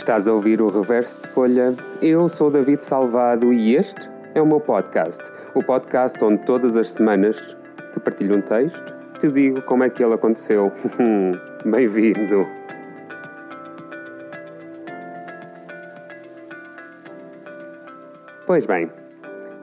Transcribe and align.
Estás 0.00 0.26
a 0.26 0.32
ouvir 0.32 0.62
o 0.62 0.68
Reverso 0.68 1.20
de 1.20 1.28
Folha? 1.28 1.74
Eu 2.00 2.26
sou 2.26 2.50
David 2.50 2.82
Salvado 2.82 3.52
e 3.52 3.76
este 3.76 4.08
é 4.34 4.40
o 4.40 4.46
meu 4.46 4.58
podcast. 4.58 5.30
O 5.54 5.62
podcast 5.62 6.24
onde 6.24 6.42
todas 6.46 6.74
as 6.74 6.92
semanas 6.92 7.54
te 7.92 8.00
partilho 8.00 8.38
um 8.38 8.40
texto, 8.40 8.96
te 9.18 9.30
digo 9.30 9.60
como 9.60 9.84
é 9.84 9.90
que 9.90 10.02
ele 10.02 10.14
aconteceu. 10.14 10.72
Bem-vindo! 11.66 12.46
Pois 18.46 18.64
bem, 18.64 18.90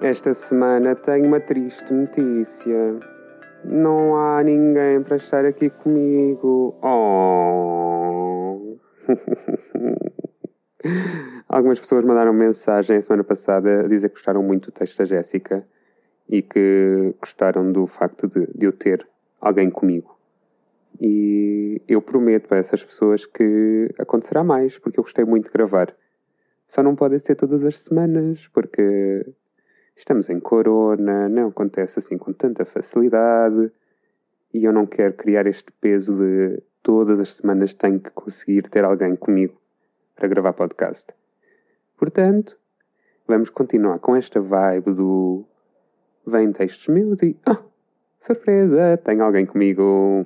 esta 0.02 0.36
semana 0.36 0.94
tenho 0.94 1.26
uma 1.26 1.40
triste 1.40 1.92
notícia. 1.92 3.00
Não 3.66 4.16
há 4.16 4.44
ninguém 4.44 5.02
para 5.02 5.16
estar 5.16 5.46
aqui 5.46 5.72
comigo. 5.72 6.76
Oh! 6.84 7.38
Algumas 11.48 11.80
pessoas 11.80 12.04
mandaram 12.04 12.34
mensagem 12.34 12.98
a 12.98 13.02
semana 13.02 13.24
passada 13.24 13.86
a 13.86 13.88
dizer 13.88 14.10
que 14.10 14.16
gostaram 14.16 14.44
muito 14.44 14.70
do 14.70 14.72
texto 14.72 14.98
da 14.98 15.06
Jéssica 15.06 15.66
e 16.28 16.42
que 16.42 17.14
gostaram 17.20 17.72
do 17.72 17.88
facto 17.88 18.28
de, 18.28 18.48
de 18.48 18.66
eu 18.66 18.74
ter 18.74 19.08
alguém 19.40 19.70
comigo. 19.70 20.18
E 21.00 21.82
eu 21.88 22.02
prometo 22.02 22.54
a 22.54 22.58
essas 22.58 22.84
pessoas 22.84 23.26
que 23.26 23.90
acontecerá 23.98 24.44
mais, 24.44 24.78
porque 24.78 25.00
eu 25.00 25.04
gostei 25.04 25.24
muito 25.24 25.46
de 25.46 25.52
gravar. 25.52 25.96
Só 26.68 26.84
não 26.84 26.96
pode 26.96 27.18
ser 27.20 27.36
todas 27.36 27.64
as 27.64 27.80
semanas, 27.80 28.48
porque 28.48 29.26
estamos 29.96 30.30
em 30.30 30.40
corona, 30.40 31.30
não 31.30 31.48
acontece 31.48 32.00
assim 32.00 32.18
com 32.18 32.34
tanta 32.34 32.66
facilidade 32.66 33.72
e 34.54 34.66
eu 34.66 34.74
não 34.74 34.86
quero 34.86 35.14
criar 35.14 35.48
este 35.48 35.72
peso 35.80 36.16
de 36.16 36.62
todas 36.84 37.20
as 37.20 37.36
semanas 37.36 37.74
tenho 37.74 38.00
que 38.00 38.10
conseguir 38.12 38.64
ter 38.64 38.84
alguém 38.84 39.16
comigo 39.16 39.58
para 40.18 40.28
gravar 40.28 40.54
podcast. 40.54 41.14
Portanto, 41.96 42.58
vamos 43.28 43.50
continuar 43.50 44.00
com 44.00 44.16
esta 44.16 44.42
vibe 44.42 44.94
do 44.94 45.46
vem 46.26 46.52
textos 46.52 46.88
meus 46.88 47.22
e 47.22 47.38
ah, 47.46 47.64
surpresa, 48.20 48.98
tenho 48.98 49.24
alguém 49.24 49.46
comigo. 49.46 50.26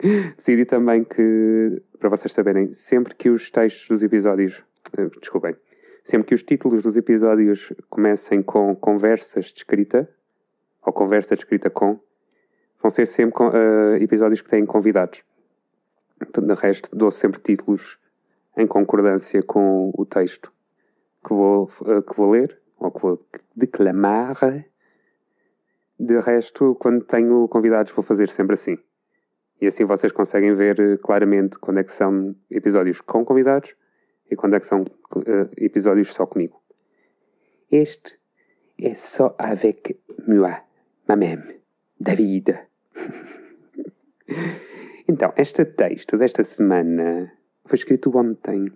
Decidi 0.36 0.64
também 0.64 1.02
que, 1.02 1.82
para 1.98 2.10
vocês 2.10 2.32
saberem, 2.32 2.72
sempre 2.72 3.14
que 3.14 3.30
os 3.30 3.50
textos 3.50 3.88
dos 3.88 4.02
episódios, 4.02 4.62
uh, 4.96 5.10
desculpem, 5.18 5.56
sempre 6.04 6.28
que 6.28 6.34
os 6.34 6.42
títulos 6.42 6.82
dos 6.82 6.96
episódios 6.96 7.72
comecem 7.88 8.42
com 8.42 8.76
conversas 8.76 9.46
de 9.46 9.58
escrita, 9.58 10.08
ou 10.82 10.92
conversa 10.92 11.34
de 11.34 11.42
escrita 11.42 11.68
com, 11.68 11.98
vão 12.80 12.90
ser 12.90 13.06
sempre 13.06 13.42
uh, 13.42 13.96
episódios 14.00 14.40
que 14.40 14.48
têm 14.48 14.64
convidados. 14.64 15.24
De 16.20 16.54
resto, 16.54 16.94
dou 16.94 17.10
sempre 17.10 17.40
títulos 17.40 17.99
em 18.60 18.66
concordância 18.66 19.42
com 19.42 19.92
o 19.96 20.04
texto 20.04 20.52
que 21.24 21.34
vou, 21.34 21.70
uh, 21.82 22.02
que 22.02 22.16
vou 22.16 22.30
ler, 22.30 22.58
ou 22.78 22.90
que 22.90 23.00
vou 23.00 23.18
declamar. 23.54 24.36
De 25.98 26.18
resto, 26.20 26.74
quando 26.76 27.04
tenho 27.04 27.46
convidados, 27.48 27.92
vou 27.92 28.02
fazer 28.02 28.28
sempre 28.28 28.54
assim. 28.54 28.78
E 29.60 29.66
assim 29.66 29.84
vocês 29.84 30.12
conseguem 30.12 30.54
ver 30.54 30.98
claramente 31.00 31.58
quando 31.58 31.80
é 31.80 31.84
que 31.84 31.92
são 31.92 32.34
episódios 32.50 33.02
com 33.02 33.24
convidados 33.24 33.74
e 34.30 34.36
quando 34.36 34.56
é 34.56 34.60
que 34.60 34.66
são 34.66 34.82
uh, 34.82 35.50
episódios 35.56 36.14
só 36.14 36.26
comigo. 36.26 36.60
Este 37.70 38.18
é 38.80 38.94
só 38.94 39.34
avec 39.38 40.00
moi, 40.26 40.62
moi-même, 41.06 41.60
David. 42.00 42.58
então, 45.06 45.34
este 45.36 45.66
texto 45.66 46.16
desta 46.16 46.42
semana 46.42 47.39
foi 47.70 47.78
escrito 47.78 48.10
ontem. 48.16 48.72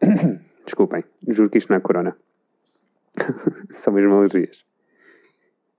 Desculpem, 0.62 1.02
juro 1.26 1.48
que 1.48 1.56
isto 1.56 1.70
não 1.70 1.78
é 1.78 1.80
corona. 1.80 2.14
São 3.72 3.94
mesmo 3.94 4.12
alergias. 4.12 4.62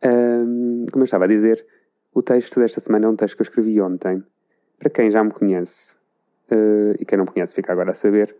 Um, 0.04 0.86
como 0.92 1.04
eu 1.04 1.06
estava 1.06 1.26
a 1.26 1.28
dizer, 1.28 1.64
o 2.12 2.24
texto 2.24 2.60
desta 2.60 2.80
semana 2.80 3.06
é 3.06 3.10
um 3.10 3.16
texto 3.16 3.36
que 3.36 3.42
eu 3.42 3.46
escrevi 3.46 3.80
ontem. 3.80 4.24
Para 4.80 4.90
quem 4.90 5.12
já 5.12 5.24
me 5.24 5.32
conhece 5.32 5.96
uh, 6.52 6.96
e 7.00 7.06
quem 7.06 7.20
não 7.20 7.28
conhece 7.28 7.54
fica 7.54 7.72
agora 7.72 7.92
a 7.92 7.96
saber, 7.96 8.36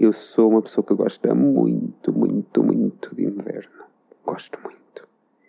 eu 0.00 0.12
sou 0.12 0.48
uma 0.48 0.62
pessoa 0.62 0.84
que 0.84 0.94
gosta 0.94 1.34
muito, 1.34 2.14
muito, 2.14 2.62
muito 2.62 3.14
de 3.14 3.24
inverno. 3.24 3.84
Gosto 4.24 4.58
muito. 4.62 5.06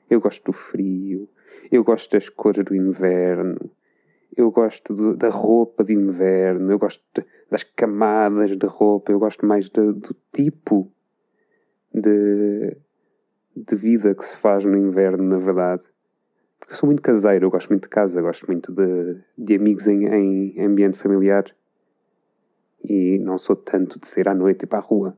Eu 0.09 0.19
gosto 0.19 0.43
do 0.43 0.53
frio. 0.53 1.29
Eu 1.71 1.81
gosto 1.81 2.11
das 2.11 2.27
cores 2.27 2.65
do 2.65 2.75
inverno. 2.75 3.71
Eu 4.35 4.51
gosto 4.51 4.93
do, 4.93 5.15
da 5.15 5.29
roupa 5.29 5.83
de 5.83 5.93
inverno. 5.93 6.71
Eu 6.71 6.79
gosto 6.79 7.03
de, 7.13 7.25
das 7.49 7.63
camadas 7.63 8.55
de 8.55 8.65
roupa. 8.65 9.11
Eu 9.11 9.19
gosto 9.19 9.45
mais 9.45 9.69
de, 9.69 9.93
do 9.93 10.15
tipo 10.33 10.91
de, 11.93 12.77
de 13.55 13.75
vida 13.75 14.13
que 14.13 14.25
se 14.25 14.37
faz 14.37 14.65
no 14.65 14.77
inverno, 14.77 15.23
na 15.23 15.37
verdade. 15.37 15.83
Porque 16.59 16.73
eu 16.73 16.77
sou 16.77 16.87
muito 16.87 17.01
caseiro. 17.01 17.45
Eu 17.45 17.51
gosto 17.51 17.69
muito 17.69 17.83
de 17.83 17.89
casa. 17.89 18.21
Gosto 18.21 18.47
muito 18.47 18.71
de, 18.73 19.21
de 19.37 19.55
amigos 19.55 19.87
em, 19.87 20.05
em 20.05 20.65
ambiente 20.65 20.97
familiar 20.97 21.45
e 22.89 23.19
não 23.19 23.37
sou 23.37 23.55
tanto 23.55 23.99
de 23.99 24.07
sair 24.07 24.27
à 24.27 24.33
noite 24.33 24.63
e 24.63 24.67
para 24.67 24.79
a 24.79 24.81
rua. 24.81 25.17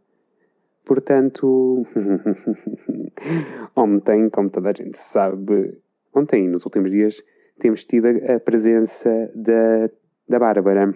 Portanto, 0.86 1.86
ontem, 3.76 4.30
como 4.30 4.50
toda 4.50 4.70
a 4.70 4.74
gente 4.74 4.98
sabe, 4.98 5.82
ontem, 6.14 6.48
nos 6.48 6.64
últimos 6.64 6.90
dias, 6.92 7.22
temos 7.60 7.84
tido 7.84 8.08
a 8.08 8.40
presença 8.40 9.32
da, 9.36 9.90
da 10.28 10.40
Bárbara. 10.40 10.94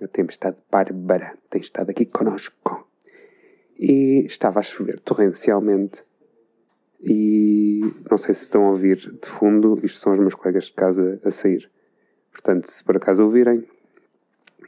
A 0.00 0.08
tempestade 0.08 0.58
Bárbara 0.70 1.36
tem 1.50 1.60
estado 1.60 1.90
aqui 1.90 2.06
connosco. 2.06 2.88
E 3.78 4.24
estava 4.26 4.60
a 4.60 4.62
chover 4.62 5.00
torrencialmente. 5.00 6.04
E 7.00 7.80
não 8.10 8.16
sei 8.16 8.34
se 8.34 8.42
estão 8.42 8.64
a 8.64 8.70
ouvir 8.70 8.96
de 8.96 9.28
fundo, 9.28 9.78
isto 9.84 9.98
são 9.98 10.12
os 10.12 10.18
meus 10.18 10.34
colegas 10.34 10.64
de 10.64 10.72
casa 10.72 11.20
a 11.24 11.30
sair. 11.30 11.70
Portanto, 12.32 12.68
se 12.68 12.82
por 12.82 12.96
acaso 12.96 13.22
ouvirem, 13.22 13.64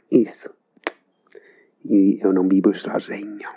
isso 0.09 0.53
e 1.83 2.19
eu 2.21 2.31
não 2.31 2.47
vivo 2.47 2.73
sozinho. 2.75 3.49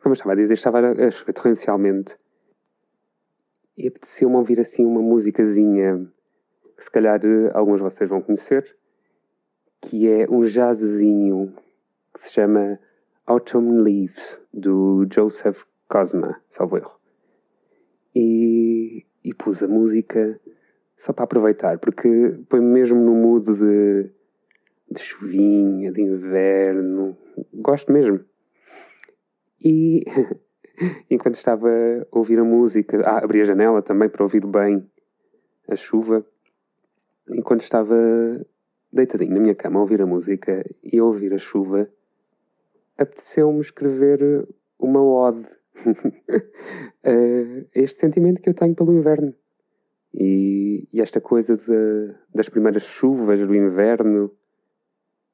Como 0.00 0.12
eu 0.12 0.14
estava 0.14 0.32
a 0.32 0.36
dizer, 0.36 0.54
estava 0.54 0.80
a 0.80 1.10
chover 1.10 1.32
torrencialmente 1.32 2.16
e 3.76 3.88
apeteceu-me 3.88 4.36
ouvir 4.36 4.60
assim 4.60 4.84
uma 4.84 5.00
musicazinha 5.00 6.06
que 6.82 6.86
se 6.86 6.90
calhar 6.90 7.20
alguns 7.54 7.76
de 7.76 7.84
vocês 7.84 8.10
vão 8.10 8.20
conhecer, 8.20 8.76
que 9.80 10.08
é 10.08 10.26
um 10.28 10.40
jazzzinho 10.40 11.54
que 12.12 12.20
se 12.20 12.32
chama 12.32 12.76
Autumn 13.24 13.82
Leaves, 13.82 14.42
do 14.52 15.06
Joseph 15.08 15.62
Cosma, 15.88 16.42
salvo 16.50 16.76
erro. 16.76 16.98
E, 18.12 19.06
e 19.22 19.32
pus 19.32 19.62
a 19.62 19.68
música 19.68 20.40
só 20.96 21.12
para 21.12 21.22
aproveitar, 21.22 21.78
porque 21.78 22.36
põe-me 22.48 22.66
mesmo 22.66 23.00
no 23.00 23.14
mood 23.14 23.46
de, 23.46 24.10
de 24.90 25.00
chuvinha, 25.00 25.92
de 25.92 26.02
inverno, 26.02 27.16
gosto 27.54 27.92
mesmo. 27.92 28.24
E 29.64 30.04
enquanto 31.08 31.36
estava 31.36 31.68
a 32.10 32.18
ouvir 32.18 32.40
a 32.40 32.44
música, 32.44 33.00
ah, 33.06 33.22
abri 33.22 33.40
a 33.40 33.44
janela 33.44 33.80
também 33.80 34.08
para 34.08 34.24
ouvir 34.24 34.44
bem 34.44 34.84
a 35.68 35.76
chuva. 35.76 36.26
Enquanto 37.30 37.60
estava 37.62 37.96
deitadinho 38.92 39.34
na 39.34 39.40
minha 39.40 39.54
cama 39.54 39.78
a 39.78 39.82
ouvir 39.82 40.02
a 40.02 40.06
música 40.06 40.64
e 40.82 40.98
a 40.98 41.04
ouvir 41.04 41.32
a 41.32 41.38
chuva, 41.38 41.88
apeteceu-me 42.98 43.60
escrever 43.60 44.46
uma 44.78 45.02
ode 45.02 45.46
a 47.04 47.10
este 47.74 48.00
sentimento 48.00 48.40
que 48.40 48.48
eu 48.48 48.54
tenho 48.54 48.74
pelo 48.74 48.92
inverno. 48.92 49.34
E, 50.14 50.88
e 50.92 51.00
esta 51.00 51.20
coisa 51.20 51.56
de, 51.56 52.14
das 52.34 52.48
primeiras 52.48 52.82
chuvas 52.82 53.40
do 53.46 53.54
inverno 53.54 54.30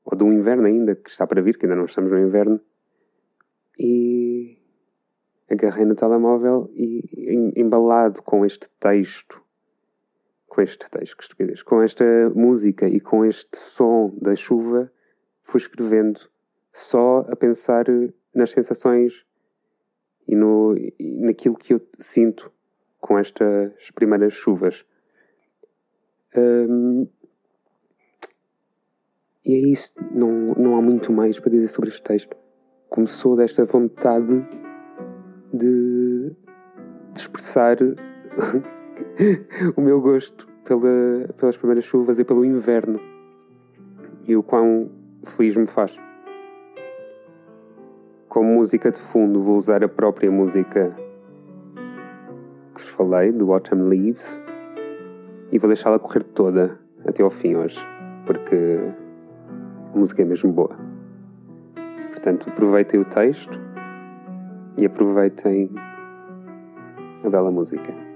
ou 0.05 0.17
do 0.17 0.32
inverno 0.32 0.67
ainda, 0.67 0.94
que 0.94 1.11
está 1.11 1.26
para 1.26 1.43
vir, 1.43 1.58
que 1.58 1.67
ainda 1.67 1.76
não 1.76 1.85
estamos 1.85 2.11
no 2.11 2.19
inverno, 2.19 2.61
e 3.79 4.58
agarrei 5.50 5.85
no 5.85 5.94
telemóvel 5.94 6.70
e 6.75 7.52
embalado 7.56 8.23
com 8.23 8.44
este 8.44 8.69
texto, 8.81 9.43
com 10.49 10.62
este 10.62 10.91
texto, 10.91 11.37
com 11.65 11.83
esta 11.83 12.05
música 12.35 12.89
e 12.89 12.99
com 12.99 13.25
este 13.25 13.56
som 13.56 14.12
da 14.21 14.35
chuva, 14.35 14.91
fui 15.45 15.61
escrevendo 15.61 16.21
só 16.73 17.27
a 17.29 17.37
pensar 17.37 17.85
nas 18.35 18.50
sensações 18.50 19.25
e, 20.27 20.35
no, 20.35 20.77
e 20.77 20.95
naquilo 21.21 21.56
que 21.56 21.75
eu 21.75 21.81
sinto 21.99 22.53
com 23.00 23.19
estas 23.19 23.91
primeiras 23.95 24.33
chuvas. 24.33 24.85
E 29.45 29.55
é 29.55 29.59
isso, 29.59 29.95
não, 30.12 30.55
não 30.55 30.77
há 30.77 30.83
muito 30.83 31.12
mais 31.12 31.39
para 31.41 31.50
dizer 31.50 31.69
sobre 31.69 31.91
este 31.91 32.03
texto. 32.03 32.37
Começou 32.89 33.37
desta 33.37 33.65
vontade 33.65 34.47
de, 35.53 36.31
de 37.12 37.21
expressar 37.21 37.77
o 39.77 39.81
meu 39.81 40.00
gosto 40.00 40.49
pela, 40.65 41.29
pelas 41.37 41.56
primeiras 41.56 41.85
chuvas 41.85 42.19
e 42.19 42.25
pelo 42.25 42.45
inverno 42.45 43.00
e 44.27 44.37
o 44.37 44.43
quão 44.43 44.91
feliz 45.25 45.56
me 45.56 45.67
faz. 45.67 45.99
Como 48.29 48.55
música 48.55 48.91
de 48.91 49.00
fundo, 49.00 49.43
vou 49.43 49.56
usar 49.56 49.83
a 49.83 49.89
própria 49.89 50.31
música 50.31 50.95
que 52.75 52.83
vos 52.83 52.91
falei, 52.91 53.33
do 53.33 53.53
Autumn 53.53 53.89
Leaves, 53.89 54.43
e 55.50 55.59
vou 55.59 55.69
deixá-la 55.69 55.99
correr 55.99 56.23
toda 56.23 56.79
até 57.06 57.23
ao 57.23 57.31
fim 57.31 57.56
hoje, 57.56 57.81
porque 58.27 58.79
a 59.95 59.99
música 59.99 60.23
é 60.23 60.25
mesmo 60.25 60.53
boa. 60.53 60.77
Portanto, 62.11 62.50
aproveitem 62.50 63.00
o 63.00 63.05
texto 63.05 63.59
e 64.77 64.85
aproveitem 64.85 65.71
a 67.25 67.31
bela 67.31 67.50
música. 67.50 68.07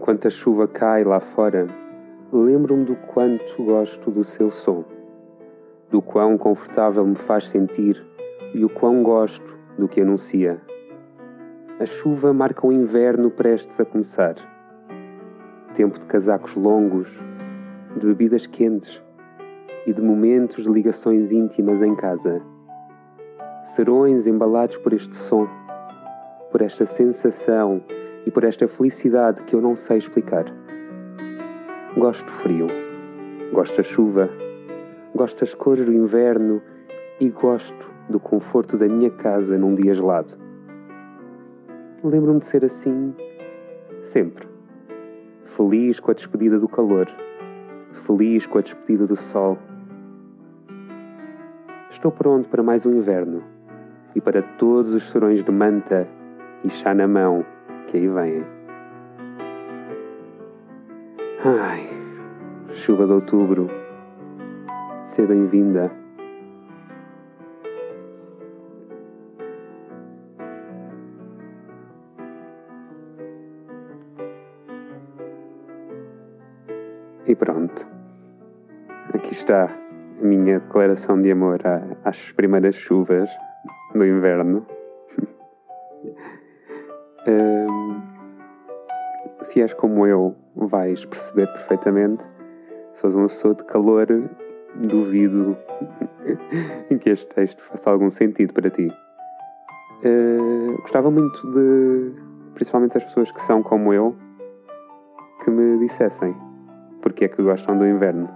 Enquanto 0.00 0.28
a 0.28 0.30
chuva 0.30 0.66
cai 0.66 1.04
lá 1.04 1.20
fora, 1.20 1.66
lembro-me 2.32 2.86
do 2.86 2.96
quanto 2.96 3.62
gosto 3.62 4.10
do 4.10 4.24
seu 4.24 4.50
som, 4.50 4.82
do 5.90 6.00
quão 6.00 6.38
confortável 6.38 7.06
me 7.06 7.16
faz 7.16 7.50
sentir 7.50 8.02
e 8.54 8.64
o 8.64 8.70
quão 8.70 9.02
gosto 9.02 9.54
do 9.76 9.86
que 9.86 10.00
anuncia. 10.00 10.58
A 11.78 11.84
chuva 11.84 12.32
marca 12.32 12.66
um 12.66 12.72
inverno 12.72 13.30
prestes 13.30 13.78
a 13.78 13.84
começar. 13.84 14.36
Tempo 15.74 15.98
de 15.98 16.06
casacos 16.06 16.54
longos, 16.54 17.22
de 17.94 18.06
bebidas 18.06 18.46
quentes 18.46 19.02
e 19.86 19.92
de 19.92 20.00
momentos 20.00 20.64
de 20.64 20.70
ligações 20.70 21.30
íntimas 21.30 21.82
em 21.82 21.94
casa. 21.94 22.40
Serões 23.64 24.26
embalados 24.26 24.78
por 24.78 24.94
este 24.94 25.14
som, 25.14 25.46
por 26.50 26.62
esta 26.62 26.86
sensação 26.86 27.82
e 28.26 28.30
por 28.30 28.44
esta 28.44 28.68
felicidade 28.68 29.42
que 29.42 29.54
eu 29.54 29.60
não 29.60 29.74
sei 29.74 29.98
explicar. 29.98 30.44
Gosto 31.96 32.26
do 32.26 32.32
frio, 32.32 32.66
gosto 33.52 33.76
da 33.76 33.82
chuva, 33.82 34.30
gosto 35.14 35.40
das 35.40 35.54
cores 35.54 35.86
do 35.86 35.92
inverno 35.92 36.62
e 37.18 37.28
gosto 37.28 37.90
do 38.08 38.20
conforto 38.20 38.76
da 38.76 38.88
minha 38.88 39.10
casa 39.10 39.58
num 39.58 39.74
dia 39.74 39.94
gelado. 39.94 40.32
Lembro-me 42.02 42.38
de 42.38 42.46
ser 42.46 42.64
assim 42.64 43.14
sempre. 44.02 44.48
Feliz 45.44 45.98
com 46.00 46.10
a 46.10 46.14
despedida 46.14 46.58
do 46.58 46.68
calor, 46.68 47.06
feliz 47.92 48.46
com 48.46 48.58
a 48.58 48.62
despedida 48.62 49.06
do 49.06 49.16
sol. 49.16 49.58
Estou 51.90 52.10
pronto 52.10 52.48
para 52.48 52.62
mais 52.62 52.86
um 52.86 52.94
inverno 52.94 53.42
e 54.14 54.20
para 54.20 54.42
todos 54.42 54.92
os 54.92 55.10
serões 55.10 55.42
de 55.42 55.50
manta 55.50 56.08
e 56.64 56.70
chá 56.70 56.94
na 56.94 57.06
mão 57.06 57.44
que 57.86 57.96
aí 57.96 58.08
vêm. 58.08 58.44
Ai, 61.44 61.88
chuva 62.70 63.06
de 63.06 63.12
outubro, 63.12 63.68
seja 65.02 65.28
bem-vinda. 65.28 65.90
E 77.26 77.34
pronto. 77.36 77.86
Aqui 79.14 79.32
está 79.32 79.66
a 79.66 80.24
minha 80.24 80.58
declaração 80.58 81.20
de 81.20 81.30
amor 81.30 81.60
às 82.04 82.32
primeiras 82.32 82.74
chuvas 82.74 83.30
do 83.94 84.04
inverno. 84.04 84.64
um, 87.28 87.59
se 89.50 89.60
és 89.60 89.74
como 89.74 90.06
eu, 90.06 90.36
vais 90.54 91.04
perceber 91.04 91.48
perfeitamente. 91.48 92.22
Se 92.94 93.04
és 93.04 93.16
uma 93.16 93.26
pessoa 93.26 93.52
de 93.52 93.64
calor, 93.64 94.06
duvido 94.76 95.56
que 97.00 97.10
este 97.10 97.34
texto 97.34 97.60
faça 97.60 97.90
algum 97.90 98.10
sentido 98.10 98.54
para 98.54 98.70
ti. 98.70 98.92
Uh, 100.04 100.80
gostava 100.82 101.10
muito 101.10 101.50
de, 101.50 102.12
principalmente 102.54 102.96
as 102.96 103.04
pessoas 103.04 103.32
que 103.32 103.42
são 103.42 103.60
como 103.60 103.92
eu, 103.92 104.14
que 105.44 105.50
me 105.50 105.78
dissessem 105.80 106.32
porque 107.02 107.24
é 107.24 107.28
que 107.28 107.42
gostam 107.42 107.76
do 107.76 107.84
inverno. 107.84 108.28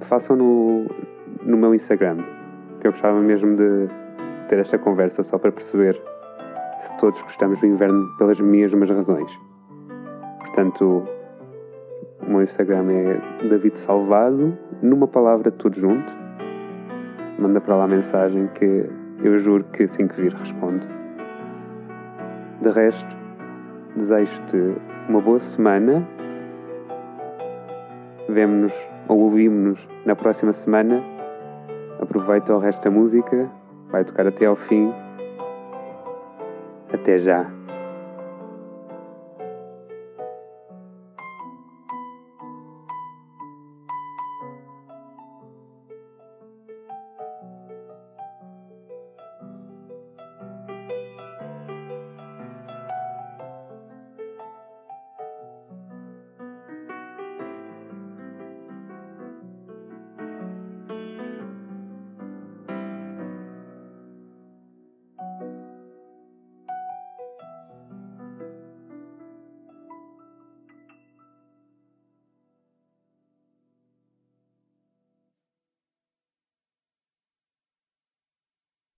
Façam 0.00 0.36
no, 0.36 0.84
no 1.42 1.56
meu 1.56 1.74
Instagram, 1.74 2.18
que 2.80 2.86
eu 2.86 2.92
gostava 2.92 3.18
mesmo 3.20 3.56
de 3.56 3.88
ter 4.46 4.58
esta 4.58 4.76
conversa 4.76 5.22
só 5.22 5.38
para 5.38 5.50
perceber 5.50 5.98
se 6.80 6.92
todos 6.96 7.22
gostamos 7.22 7.60
do 7.60 7.66
inverno 7.66 8.08
pelas 8.16 8.40
mesmas 8.40 8.90
razões. 8.90 9.40
Portanto, 10.40 11.06
o 12.20 12.28
meu 12.28 12.42
Instagram 12.42 12.90
é 12.90 13.48
David 13.48 13.78
Salvado, 13.78 14.58
numa 14.82 15.06
palavra 15.06 15.52
tudo 15.52 15.76
junto. 15.76 16.12
Manda 17.38 17.60
para 17.60 17.76
lá 17.76 17.84
a 17.84 17.88
mensagem 17.88 18.48
que 18.48 18.90
eu 19.22 19.38
juro 19.38 19.62
que 19.64 19.84
assim 19.84 20.08
que 20.08 20.20
vir 20.20 20.32
respondo. 20.32 20.84
De 22.60 22.70
resto, 22.70 23.16
desejo-te 23.94 24.74
uma 25.08 25.20
boa 25.20 25.38
semana 25.38 26.04
Vemo-nos 28.30 28.72
ou 29.08 29.18
ouvimos-nos 29.22 29.88
na 30.06 30.14
próxima 30.14 30.52
semana. 30.52 31.02
Aproveita 32.00 32.54
o 32.54 32.58
resto 32.58 32.84
da 32.84 32.90
música, 32.90 33.50
vai 33.90 34.04
tocar 34.04 34.24
até 34.24 34.46
ao 34.46 34.54
fim. 34.54 34.92
Até 36.92 37.18
já! 37.18 37.59